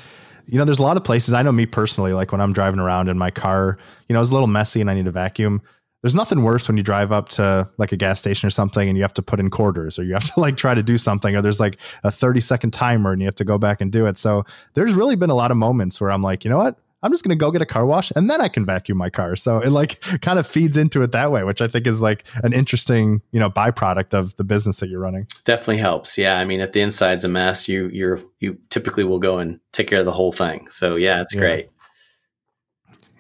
[0.47, 1.33] you know, there's a lot of places.
[1.33, 4.31] I know me personally, like when I'm driving around in my car, you know, it's
[4.31, 5.63] a little messy and I need a vacuum.
[6.03, 8.97] There's nothing worse when you drive up to like a gas station or something and
[8.97, 11.37] you have to put in quarters or you have to like try to do something
[11.37, 14.07] or there's like a 30 second timer and you have to go back and do
[14.07, 14.17] it.
[14.17, 14.45] So
[14.75, 16.79] there's really been a lot of moments where I'm like, you know what?
[17.03, 19.11] I'm just going to go get a car wash and then I can vacuum my
[19.11, 19.37] car.
[19.37, 22.25] So it like kind of feeds into it that way, which I think is like
[22.43, 25.27] an interesting, you know, byproduct of the business that you're running.
[25.45, 26.19] Definitely helps.
[26.19, 26.39] Yeah.
[26.39, 29.89] I mean, if the inside's a mess, you, you're, you typically will go and take
[29.89, 30.69] care of the whole thing.
[30.71, 31.41] So yeah, it's yeah.
[31.41, 31.71] great.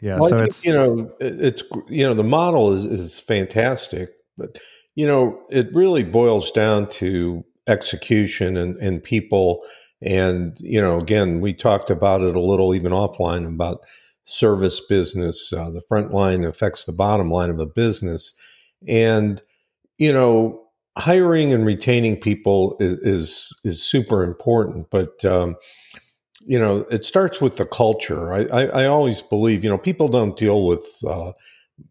[0.01, 0.19] Yeah.
[0.19, 4.59] Well, so think, it's, you know, it's, you know, the model is, is fantastic, but,
[4.95, 9.63] you know, it really boils down to execution and, and people
[10.03, 13.85] and, you know, again, we talked about it a little even offline about
[14.25, 15.53] service business.
[15.53, 18.33] Uh, the front line affects the bottom line of a business.
[18.89, 19.43] And,
[19.99, 20.63] you know,
[20.97, 24.89] hiring and retaining people is, is, is super important.
[24.91, 25.57] But, um,
[26.41, 28.33] you know, it starts with the culture.
[28.33, 31.33] I, I, I, always believe, you know, people don't deal with uh,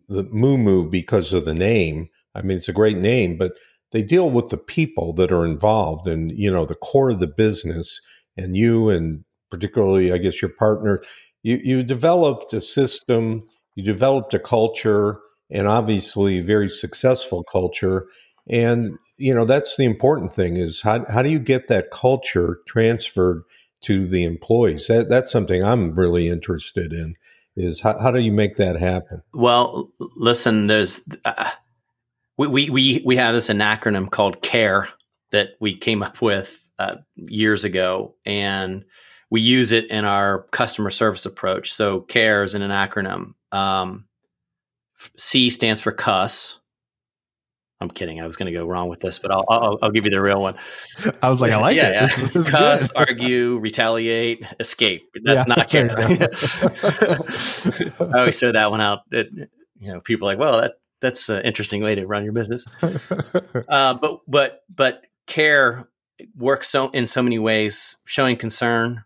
[0.07, 2.09] the Moo Moo because of the name.
[2.33, 3.53] I mean, it's a great name, but
[3.91, 7.27] they deal with the people that are involved and you know the core of the
[7.27, 8.01] business
[8.37, 11.01] and you and particularly i guess your partner.
[11.41, 13.43] You you developed a system
[13.79, 18.07] you developed a culture and obviously very successful culture.
[18.49, 22.59] And you know that's the important thing is how, how do you get that culture
[22.67, 23.43] transferred
[23.83, 24.87] to the employees?
[24.87, 27.15] That, that's something i'm really interested in
[27.55, 29.21] is how, how do you make that happen?
[29.33, 31.51] Well listen there's uh,
[32.47, 34.87] we, we, we have this an acronym called CARE
[35.31, 38.85] that we came up with uh, years ago, and
[39.29, 41.73] we use it in our customer service approach.
[41.73, 43.33] So CARE is in an acronym.
[43.51, 44.05] Um,
[45.17, 46.59] C stands for cuss.
[47.81, 48.21] I'm kidding.
[48.21, 50.21] I was going to go wrong with this, but I'll, I'll, I'll give you the
[50.21, 50.55] real one.
[51.21, 51.93] I was like, I like yeah, it.
[51.93, 52.07] Yeah.
[52.07, 55.03] This, this cuss, argue, retaliate, escape.
[55.23, 55.89] That's yeah, not care.
[58.15, 59.03] I always throw that one out.
[59.11, 59.27] It,
[59.79, 62.65] you know, people are like, well, that that's an interesting way to run your business.
[63.67, 65.87] uh, but but but care
[66.37, 69.03] works so in so many ways, showing concern,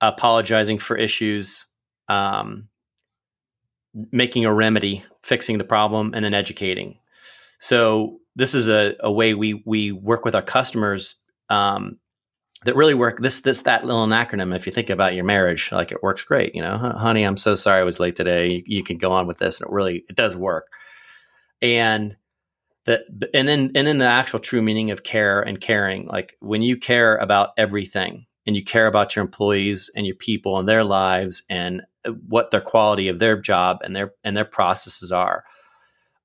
[0.00, 1.66] apologizing for issues,
[2.08, 2.68] um,
[4.12, 6.98] making a remedy, fixing the problem, and then educating.
[7.58, 11.16] So this is a, a way we we work with our customers
[11.48, 11.98] um,
[12.64, 13.20] that really work.
[13.20, 14.54] This this that little acronym.
[14.54, 16.54] If you think about your marriage, like it works great.
[16.54, 18.48] You know, honey, I'm so sorry I was late today.
[18.48, 20.66] You, you can go on with this, and it really it does work
[21.62, 22.16] and
[22.86, 26.06] the and then and then the actual true meaning of care and caring.
[26.06, 30.58] Like when you care about everything and you care about your employees and your people
[30.58, 34.44] and their lives and uh, what their quality of their job and their and their
[34.44, 35.44] processes are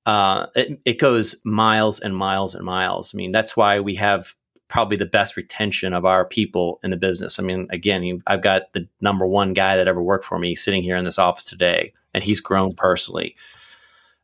[0.06, 3.14] uh, it, it goes miles and miles and miles.
[3.14, 4.34] I mean that's why we have
[4.68, 7.38] probably the best retention of our people in the business.
[7.38, 10.82] I mean again i've got the number one guy that ever worked for me sitting
[10.82, 13.36] here in this office today and he's grown personally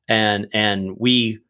[0.09, 1.41] and and we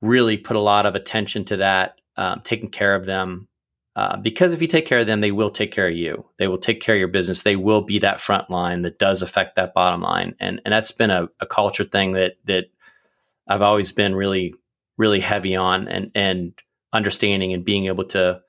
[0.00, 3.48] really put a lot of attention to that, um, taking care of them.
[3.96, 6.24] Uh, because if you take care of them, they will take care of you.
[6.38, 7.42] They will take care of your business.
[7.42, 10.90] They will be that front line that does affect that bottom line, and and that's
[10.90, 12.66] been a, a culture thing that that
[13.48, 14.54] I've always been really
[14.98, 16.52] really heavy on, and and
[16.92, 18.40] understanding and being able to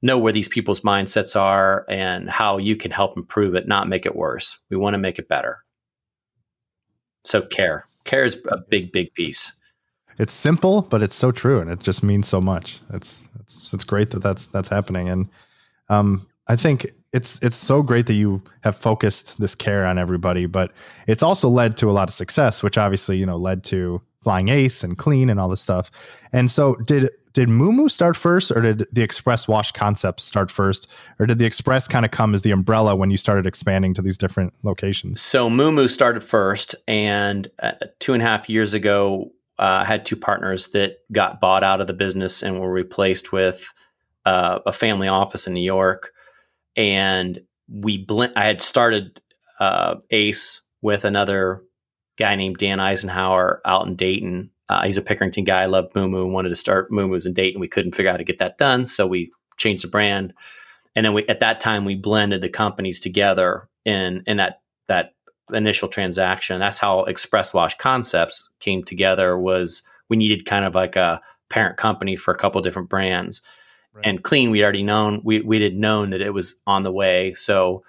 [0.00, 4.06] know where these people's mindsets are and how you can help improve it, not make
[4.06, 4.58] it worse.
[4.70, 5.64] We want to make it better.
[7.24, 9.52] So care, care is a big, big piece.
[10.18, 12.80] It's simple, but it's so true, and it just means so much.
[12.92, 15.28] It's it's it's great that that's that's happening, and
[15.88, 20.46] um, I think it's it's so great that you have focused this care on everybody,
[20.46, 20.72] but
[21.06, 24.48] it's also led to a lot of success, which obviously you know led to flying
[24.48, 25.90] ace and clean and all this stuff.
[26.32, 30.88] And so, did did Moo start first, or did the Express Wash concept start first,
[31.20, 34.02] or did the Express kind of come as the umbrella when you started expanding to
[34.02, 35.20] these different locations?
[35.20, 40.04] So Moo started first, and uh, two and a half years ago, uh, I had
[40.04, 43.72] two partners that got bought out of the business and were replaced with
[44.24, 46.12] uh, a family office in New York,
[46.76, 48.32] and we blend.
[48.34, 49.20] I had started
[49.60, 51.62] uh, Ace with another
[52.18, 55.62] guy named Dan Eisenhower out in Dayton uh, he's a Pickerington guy.
[55.62, 56.26] I loved Moo Moo.
[56.26, 57.60] Wanted to start Moo Moo's in Dayton.
[57.60, 60.34] We couldn't figure out how to get that done, so we changed the brand.
[60.94, 65.14] and then we at that time we blended the companies together in in that that
[65.52, 66.60] initial transaction.
[66.60, 69.38] That's how Express Wash Concepts came together.
[69.38, 73.40] Was we needed kind of like a parent company for a couple different brands.
[73.94, 74.06] Right.
[74.06, 77.32] And clean, we'd already known we we had known that it was on the way.
[77.32, 77.84] So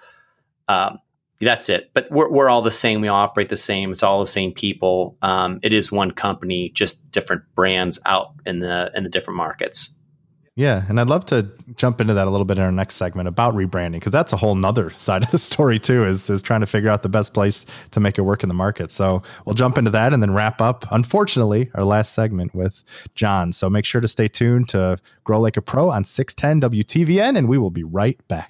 [0.66, 0.98] um,
[1.48, 1.90] that's it.
[1.94, 3.00] But we're we're all the same.
[3.00, 3.92] We all operate the same.
[3.92, 5.16] It's all the same people.
[5.22, 9.96] Um, it is one company, just different brands out in the in the different markets.
[10.56, 13.28] Yeah, and I'd love to jump into that a little bit in our next segment
[13.28, 16.04] about rebranding because that's a whole nother side of the story too.
[16.04, 18.54] Is is trying to figure out the best place to make it work in the
[18.54, 18.90] market.
[18.90, 20.84] So we'll jump into that and then wrap up.
[20.90, 23.52] Unfortunately, our last segment with John.
[23.52, 27.38] So make sure to stay tuned to Grow Like a Pro on six ten WTVN,
[27.38, 28.49] and we will be right back.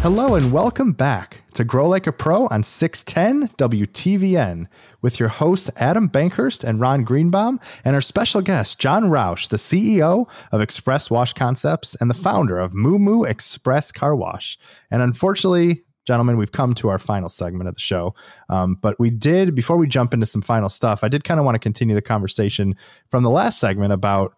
[0.00, 4.68] Hello and welcome back to Grow Like a Pro on 610 WTVN
[5.02, 9.56] with your hosts Adam Bankhurst and Ron Greenbaum and our special guest John Roush, the
[9.56, 14.56] CEO of Express Wash Concepts and the founder of Moo Moo Express Car Wash.
[14.92, 18.14] And unfortunately, gentlemen, we've come to our final segment of the show.
[18.48, 21.44] Um, but we did, before we jump into some final stuff, I did kind of
[21.44, 22.76] want to continue the conversation
[23.10, 24.32] from the last segment about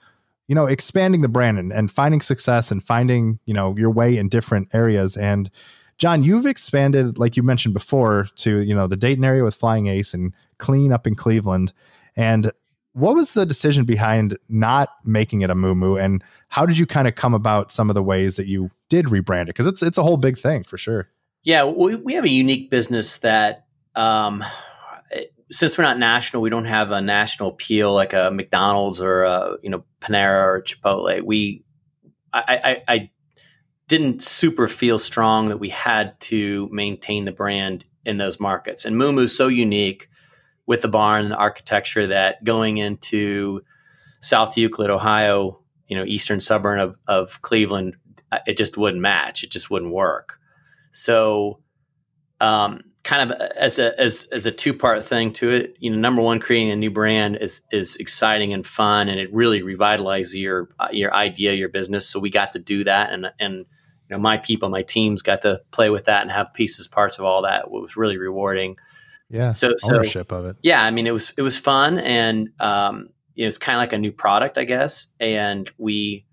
[0.51, 4.19] you know expanding the brand and, and finding success and finding you know your way
[4.19, 5.17] in different areas.
[5.17, 5.49] And
[5.97, 9.87] john you've expanded like you mentioned before to you know the dayton area with flying
[9.87, 11.73] ace and clean up in cleveland.
[12.17, 12.51] And
[12.95, 16.85] what was the decision behind not making it a moo moo and how did you
[16.85, 19.47] kind of come about some of the ways that you did rebrand it?
[19.49, 21.09] Because it's it's a whole big thing for sure.
[21.45, 24.45] Yeah we, we have a unique business that um
[25.51, 29.57] since we're not national, we don't have a national appeal like a McDonald's or a,
[29.63, 31.23] you know Panera or Chipotle.
[31.23, 31.65] We,
[32.33, 33.11] I, I, I
[33.89, 38.85] didn't super feel strong that we had to maintain the brand in those markets.
[38.85, 40.09] And is so unique
[40.67, 43.63] with the barn and the architecture that going into
[44.21, 47.97] South Euclid, Ohio, you know, eastern suburb of, of Cleveland,
[48.47, 49.43] it just wouldn't match.
[49.43, 50.39] It just wouldn't work.
[50.93, 51.61] So,
[52.41, 55.77] um, kind of as a as as a two part thing to it.
[55.79, 59.33] You know, number one, creating a new brand is is exciting and fun, and it
[59.33, 62.09] really revitalizes your your idea, your business.
[62.09, 65.43] So we got to do that, and and you know, my people, my teams got
[65.43, 67.67] to play with that and have pieces, parts of all that.
[67.67, 68.77] It was really rewarding.
[69.29, 70.57] Yeah, so ownership of it.
[70.63, 73.81] Yeah, I mean, it was it was fun, and um, you know, it's kind of
[73.81, 76.27] like a new product, I guess, and we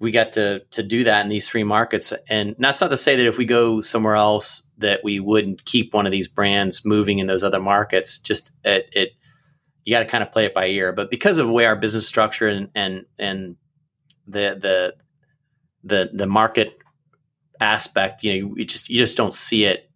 [0.00, 2.12] we got to to do that in these three markets.
[2.28, 5.92] And that's not to say that if we go somewhere else that we wouldn't keep
[5.92, 8.18] one of these brands moving in those other markets.
[8.18, 9.10] Just it, it
[9.84, 10.92] you got to kind of play it by ear.
[10.92, 13.56] But because of the way our business structure and and and
[14.26, 14.94] the the
[15.84, 16.78] the the market
[17.60, 19.90] aspect, you know, you just you just don't see it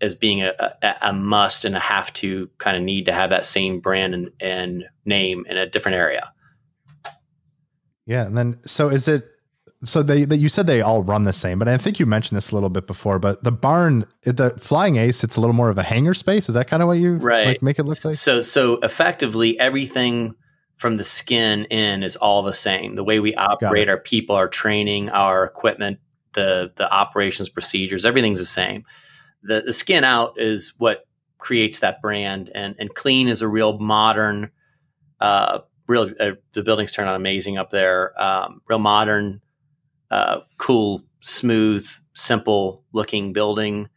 [0.00, 3.30] as being a, a, a must and a have to kind of need to have
[3.30, 6.32] that same brand and, and name in a different area.
[8.04, 9.30] Yeah, and then so is it
[9.84, 12.36] so they, they, you said they all run the same, but I think you mentioned
[12.36, 13.18] this a little bit before.
[13.18, 16.48] But the barn, the Flying Ace, it's a little more of a hangar space.
[16.48, 17.46] Is that kind of what you right.
[17.46, 18.14] like make it look like?
[18.14, 20.34] So so effectively, everything
[20.76, 22.94] from the skin in is all the same.
[22.94, 25.98] The way we operate, our people, our training, our equipment,
[26.34, 28.84] the the operations procedures, everything's the same.
[29.42, 31.06] The the skin out is what
[31.38, 34.50] creates that brand, and and clean is a real modern.
[35.20, 38.20] Uh, real uh, the buildings turn out amazing up there.
[38.20, 39.40] Um, real modern
[40.10, 43.88] uh, cool, smooth, simple looking building.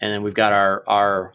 [0.00, 1.32] And then we've got our our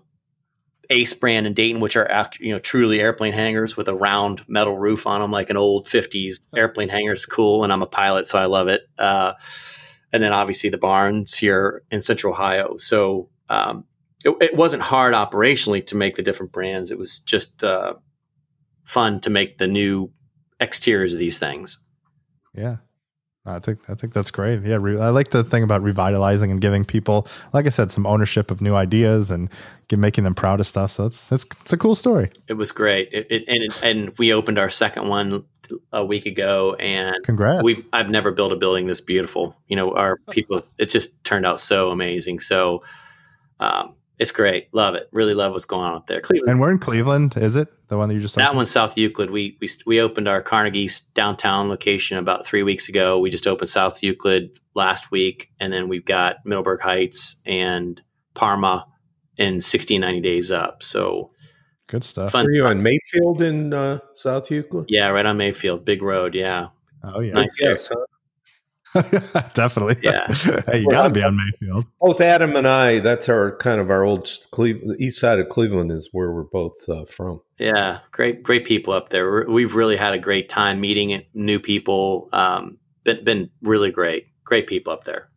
[0.89, 4.77] Ace brand in Dayton, which are you know truly airplane hangars with a round metal
[4.77, 7.13] roof on them, like an old '50s airplane hangar.
[7.13, 8.83] Is cool, and I'm a pilot, so I love it.
[8.97, 9.33] Uh,
[10.13, 12.77] and then obviously the barns here in Central Ohio.
[12.77, 13.85] So um,
[14.23, 16.91] it, it, wasn't hard operationally to make the different brands.
[16.91, 17.95] It was just uh,
[18.83, 20.11] fun to make the new
[20.61, 21.83] exteriors of these things.
[22.53, 22.77] Yeah,
[23.45, 24.61] I think I think that's great.
[24.61, 28.05] Yeah, re- I like the thing about revitalizing and giving people, like I said, some
[28.05, 29.49] ownership of new ideas and
[29.89, 30.91] get, making them proud of stuff.
[30.91, 32.31] So it's it's it's a cool story.
[32.47, 35.43] It was great, it, it, and and we opened our second one
[35.91, 37.63] a week ago, and congrats.
[37.63, 39.57] We've I've never built a building this beautiful.
[39.67, 42.39] You know, our people, it just turned out so amazing.
[42.39, 42.83] So,
[43.59, 44.73] um, it's great.
[44.73, 45.09] Love it.
[45.11, 46.21] Really love what's going on up there.
[46.21, 46.49] Cleveland.
[46.49, 47.67] And we're in Cleveland, is it?
[47.89, 49.29] The one that you just That one's South Euclid.
[49.31, 53.19] We we we opened our Carnegie downtown location about 3 weeks ago.
[53.19, 58.01] We just opened South Euclid last week and then we've got Middleburg Heights and
[58.33, 58.87] Parma
[59.35, 60.83] in 60 90 days up.
[60.83, 61.31] So
[61.87, 62.31] good stuff.
[62.31, 64.85] Fun Are you on Mayfield in uh, South Euclid?
[64.87, 65.83] Yeah, right on Mayfield.
[65.83, 66.69] Big road, yeah.
[67.03, 67.33] Oh yeah.
[67.33, 67.59] Nice.
[67.59, 68.05] Yes, huh?
[69.53, 69.95] Definitely.
[70.01, 70.27] Yeah.
[70.67, 71.85] hey, you got to be on Mayfield.
[71.99, 75.91] Both Adam and I, that's our kind of our old Cleveland, east side of Cleveland
[75.91, 77.41] is where we're both uh, from.
[77.57, 79.45] Yeah, great, great people up there.
[79.47, 82.29] We've really had a great time meeting new people.
[82.33, 85.29] Um, been been really great, great people up there.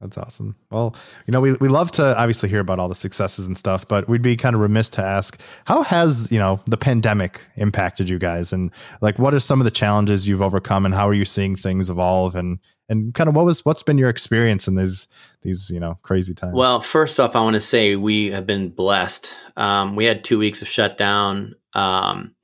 [0.00, 0.56] That's awesome.
[0.70, 0.94] Well,
[1.26, 4.06] you know, we, we love to obviously hear about all the successes and stuff, but
[4.08, 8.18] we'd be kind of remiss to ask how has, you know, the pandemic impacted you
[8.18, 8.70] guys and
[9.00, 11.88] like what are some of the challenges you've overcome and how are you seeing things
[11.88, 12.58] evolve and
[12.88, 15.08] and kind of what was what's been your experience in these
[15.42, 16.54] these, you know, crazy times?
[16.54, 19.34] Well, first off, I want to say we have been blessed.
[19.56, 21.54] Um, we had two weeks of shutdown.
[21.74, 22.34] Um,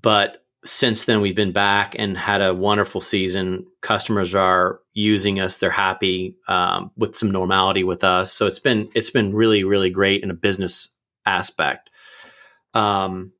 [0.00, 5.58] but since then we've been back and had a wonderful season customers are using us
[5.58, 9.90] they're happy um, with some normality with us so it's been it's been really really
[9.90, 10.88] great in a business
[11.26, 11.90] aspect
[12.72, 13.32] um,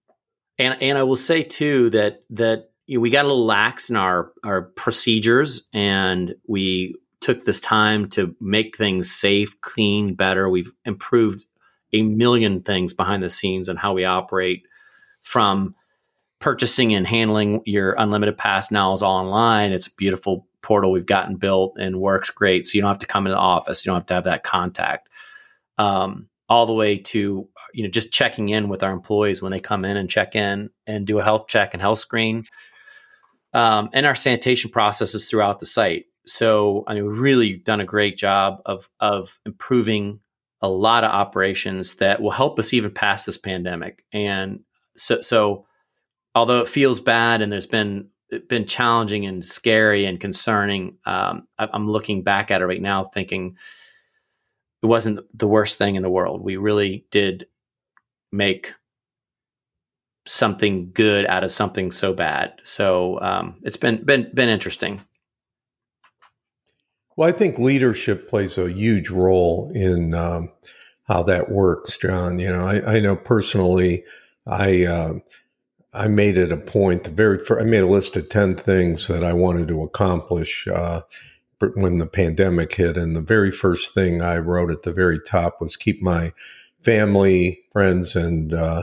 [0.59, 3.91] and and i will say too that that you know, we got a little lax
[3.91, 10.49] in our our procedures and we took this time to make things safe clean better
[10.49, 11.47] we've improved
[11.95, 14.65] a million things behind the scenes on how we operate
[15.23, 15.75] from
[16.41, 19.73] purchasing and handling your unlimited pass now is all online.
[19.73, 22.67] It's a beautiful portal we've gotten built and works great.
[22.67, 23.85] So you don't have to come into the office.
[23.85, 25.09] You don't have to have that contact.
[25.79, 29.61] Um, all the way to you know just checking in with our employees when they
[29.61, 32.45] come in and check in and do a health check and health screen,
[33.55, 36.07] um, and our sanitation processes throughout the site.
[36.27, 40.21] So I mean, really done a great job of of improving
[40.61, 44.05] a lot of operations that will help us even past this pandemic.
[44.13, 44.61] And
[44.97, 45.67] so so
[46.35, 48.09] although it feels bad and there's been
[48.49, 53.05] been challenging and scary and concerning, um, I, I'm looking back at it right now,
[53.05, 53.57] thinking
[54.83, 56.43] it wasn't the worst thing in the world.
[56.43, 57.47] We really did
[58.33, 58.75] make
[60.27, 62.53] something good out of something so bad.
[62.63, 65.03] So um, it's been been been interesting.
[67.17, 70.51] Well, I think leadership plays a huge role in um,
[71.05, 72.39] how that works, John.
[72.41, 74.05] You know, I, I know personally,
[74.47, 75.15] I uh,
[75.93, 77.05] I made it a point.
[77.05, 81.03] The very I made a list of ten things that I wanted to accomplish uh,
[81.75, 85.61] when the pandemic hit, and the very first thing I wrote at the very top
[85.61, 86.33] was keep my
[86.81, 88.83] family, friends, and uh,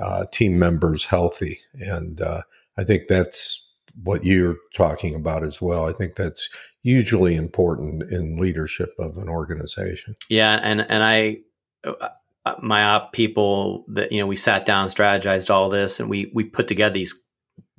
[0.00, 1.58] uh, team members healthy.
[1.74, 2.42] And uh,
[2.76, 3.66] I think that's
[4.02, 5.88] what you're talking about as well.
[5.88, 6.48] I think that's
[6.82, 10.14] hugely important in leadership of an organization.
[10.28, 11.38] Yeah, and and I
[11.84, 16.30] uh, my op people that you know we sat down strategized all this and we
[16.34, 17.14] we put together these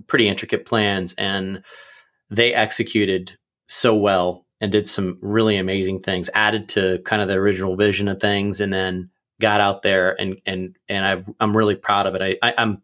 [0.07, 1.63] pretty intricate plans and
[2.29, 3.37] they executed
[3.67, 8.07] so well and did some really amazing things added to kind of the original vision
[8.07, 9.09] of things and then
[9.41, 12.81] got out there and and and I, i'm really proud of it I, I i'm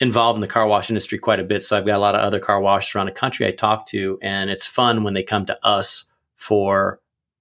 [0.00, 2.20] involved in the car wash industry quite a bit so i've got a lot of
[2.20, 5.46] other car washes around the country i talk to and it's fun when they come
[5.46, 6.04] to us
[6.36, 7.00] for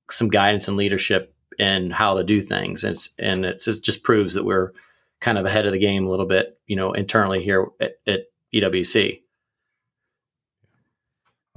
[0.09, 2.83] some guidance and leadership and how to do things.
[2.83, 4.71] And it's and it's, it just proves that we're
[5.19, 8.25] kind of ahead of the game a little bit, you know, internally here at, at
[8.53, 9.21] EWC.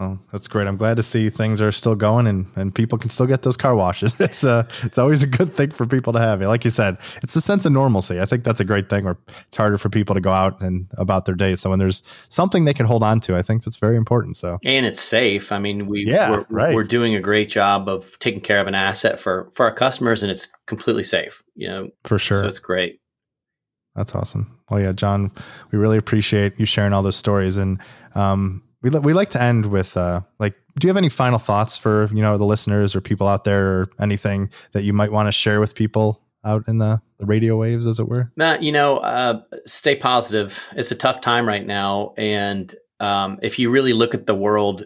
[0.00, 0.66] Well, that's great.
[0.66, 3.58] I'm glad to see things are still going and, and people can still get those
[3.58, 4.18] car washes.
[4.30, 6.40] It's uh it's always a good thing for people to have.
[6.40, 8.20] Like you said, it's a sense of normalcy.
[8.20, 10.86] I think that's a great thing where it's harder for people to go out and
[10.96, 11.54] about their day.
[11.56, 14.36] So when there's something they can hold on to, I think that's very important.
[14.38, 15.52] So and it's safe.
[15.52, 16.74] I mean, we yeah, we're, right.
[16.74, 20.22] we're doing a great job of taking care of an asset for for our customers,
[20.22, 21.42] and it's completely safe.
[21.56, 22.38] You know, for sure.
[22.38, 23.00] So it's great.
[23.96, 24.58] That's awesome.
[24.70, 25.32] Well, yeah, John,
[25.72, 27.80] we really appreciate you sharing all those stories and
[28.14, 31.76] um we we like to end with uh, like do you have any final thoughts
[31.76, 35.26] for you know the listeners or people out there or anything that you might want
[35.26, 38.30] to share with people out in the, the radio waves as it were?
[38.36, 40.62] Matt you know uh, stay positive.
[40.76, 44.84] It's a tough time right now and um, if you really look at the world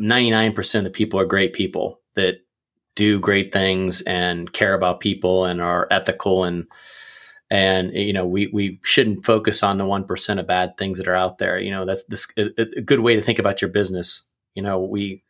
[0.00, 2.36] 99% of the people are great people that
[2.94, 6.66] do great things and care about people and are ethical and
[7.50, 11.08] and you know we we shouldn't focus on the one percent of bad things that
[11.08, 11.58] are out there.
[11.58, 14.28] You know that's this a, a good way to think about your business.
[14.54, 15.22] You know we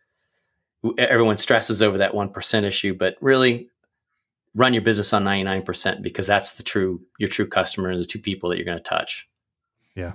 [0.97, 3.69] everyone stresses over that one percent issue, but really
[4.55, 8.01] run your business on ninety nine percent because that's the true your true customer and
[8.01, 9.29] the two people that you're going to touch.
[9.95, 10.13] Yeah,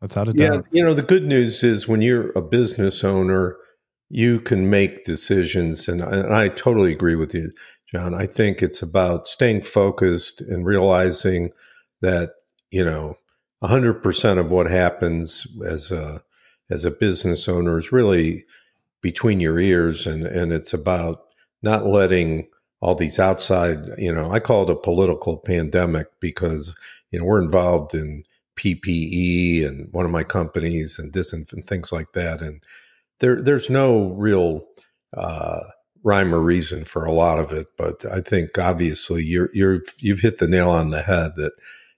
[0.00, 0.54] without a doubt.
[0.54, 3.56] Yeah, you know the good news is when you're a business owner,
[4.08, 7.52] you can make decisions, and I, and I totally agree with you
[7.94, 8.12] John.
[8.12, 11.52] I think it's about staying focused and realizing
[12.00, 12.32] that,
[12.72, 13.14] you know,
[13.62, 16.22] 100% of what happens as a
[16.70, 18.46] as a business owner is really
[19.00, 21.26] between your ears and and it's about
[21.62, 22.48] not letting
[22.80, 26.76] all these outside, you know, I call it a political pandemic because,
[27.12, 28.24] you know, we're involved in
[28.56, 32.60] PPE and one of my companies and things like that and
[33.20, 34.66] there there's no real
[35.16, 35.60] uh,
[36.04, 40.20] rhyme or reason for a lot of it, but I think obviously you're you're you've
[40.20, 41.52] hit the nail on the head that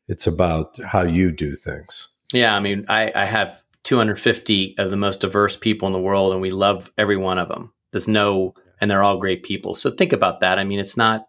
[0.09, 2.09] it's about how you do things.
[2.33, 6.33] Yeah, I mean, I, I have 250 of the most diverse people in the world,
[6.33, 7.73] and we love every one of them.
[7.93, 9.75] There's no, and they're all great people.
[9.75, 10.59] So think about that.
[10.59, 11.29] I mean, it's not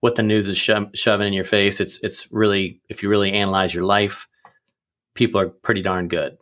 [0.00, 1.80] what the news is sho- shoving in your face.
[1.80, 4.28] It's it's really, if you really analyze your life,
[5.14, 6.36] people are pretty darn good.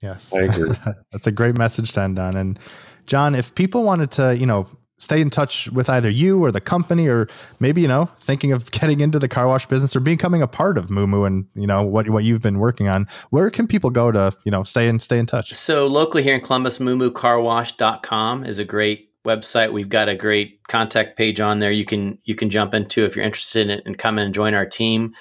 [0.00, 0.72] Yes, I agree.
[1.12, 2.36] That's a great message to end on.
[2.36, 2.58] And
[3.06, 4.68] John, if people wanted to, you know,
[4.98, 7.28] stay in touch with either you or the company or
[7.60, 10.76] maybe you know thinking of getting into the car wash business or becoming a part
[10.76, 13.06] of moo and you know what what you've been working on.
[13.30, 15.54] Where can people go to you know stay in stay in touch?
[15.54, 19.72] So locally here in columbus moomoocarwash.com is a great website.
[19.72, 21.72] We've got a great contact page on there.
[21.72, 24.66] You can you can jump into if you're interested in, in come and join our
[24.66, 25.14] team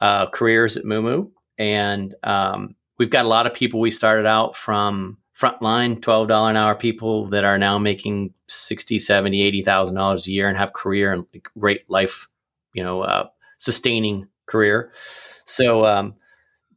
[0.00, 4.56] uh, careers at moo and um, we've got a lot of people we started out
[4.56, 10.30] from frontline $12 an hour people that are now making 60 70 80000 dollars a
[10.30, 11.26] year and have career and
[11.58, 12.28] great life
[12.72, 13.28] you know uh,
[13.58, 14.90] sustaining career.
[15.44, 16.14] So um,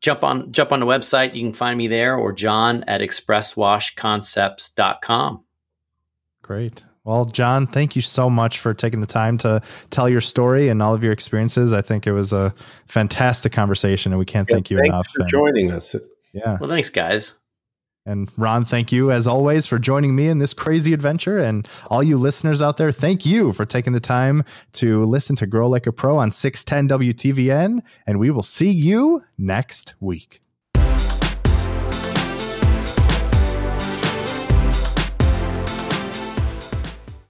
[0.02, 1.34] jump on jump on the website.
[1.36, 5.44] You can find me there or john at expresswashconcepts.com
[6.42, 6.84] great.
[7.04, 10.82] Well john thank you so much for taking the time to tell your story and
[10.82, 11.74] all of your experiences.
[11.74, 12.54] I think it was a
[12.88, 15.96] fantastic conversation and we can't yeah, thank you enough for and, joining us.
[16.34, 16.58] Yeah.
[16.60, 17.36] Well thanks guys
[18.10, 21.38] and Ron, thank you as always for joining me in this crazy adventure.
[21.38, 24.44] And all you listeners out there, thank you for taking the time
[24.74, 27.82] to listen to Grow Like a Pro on 610 WTVN.
[28.08, 30.42] And we will see you next week.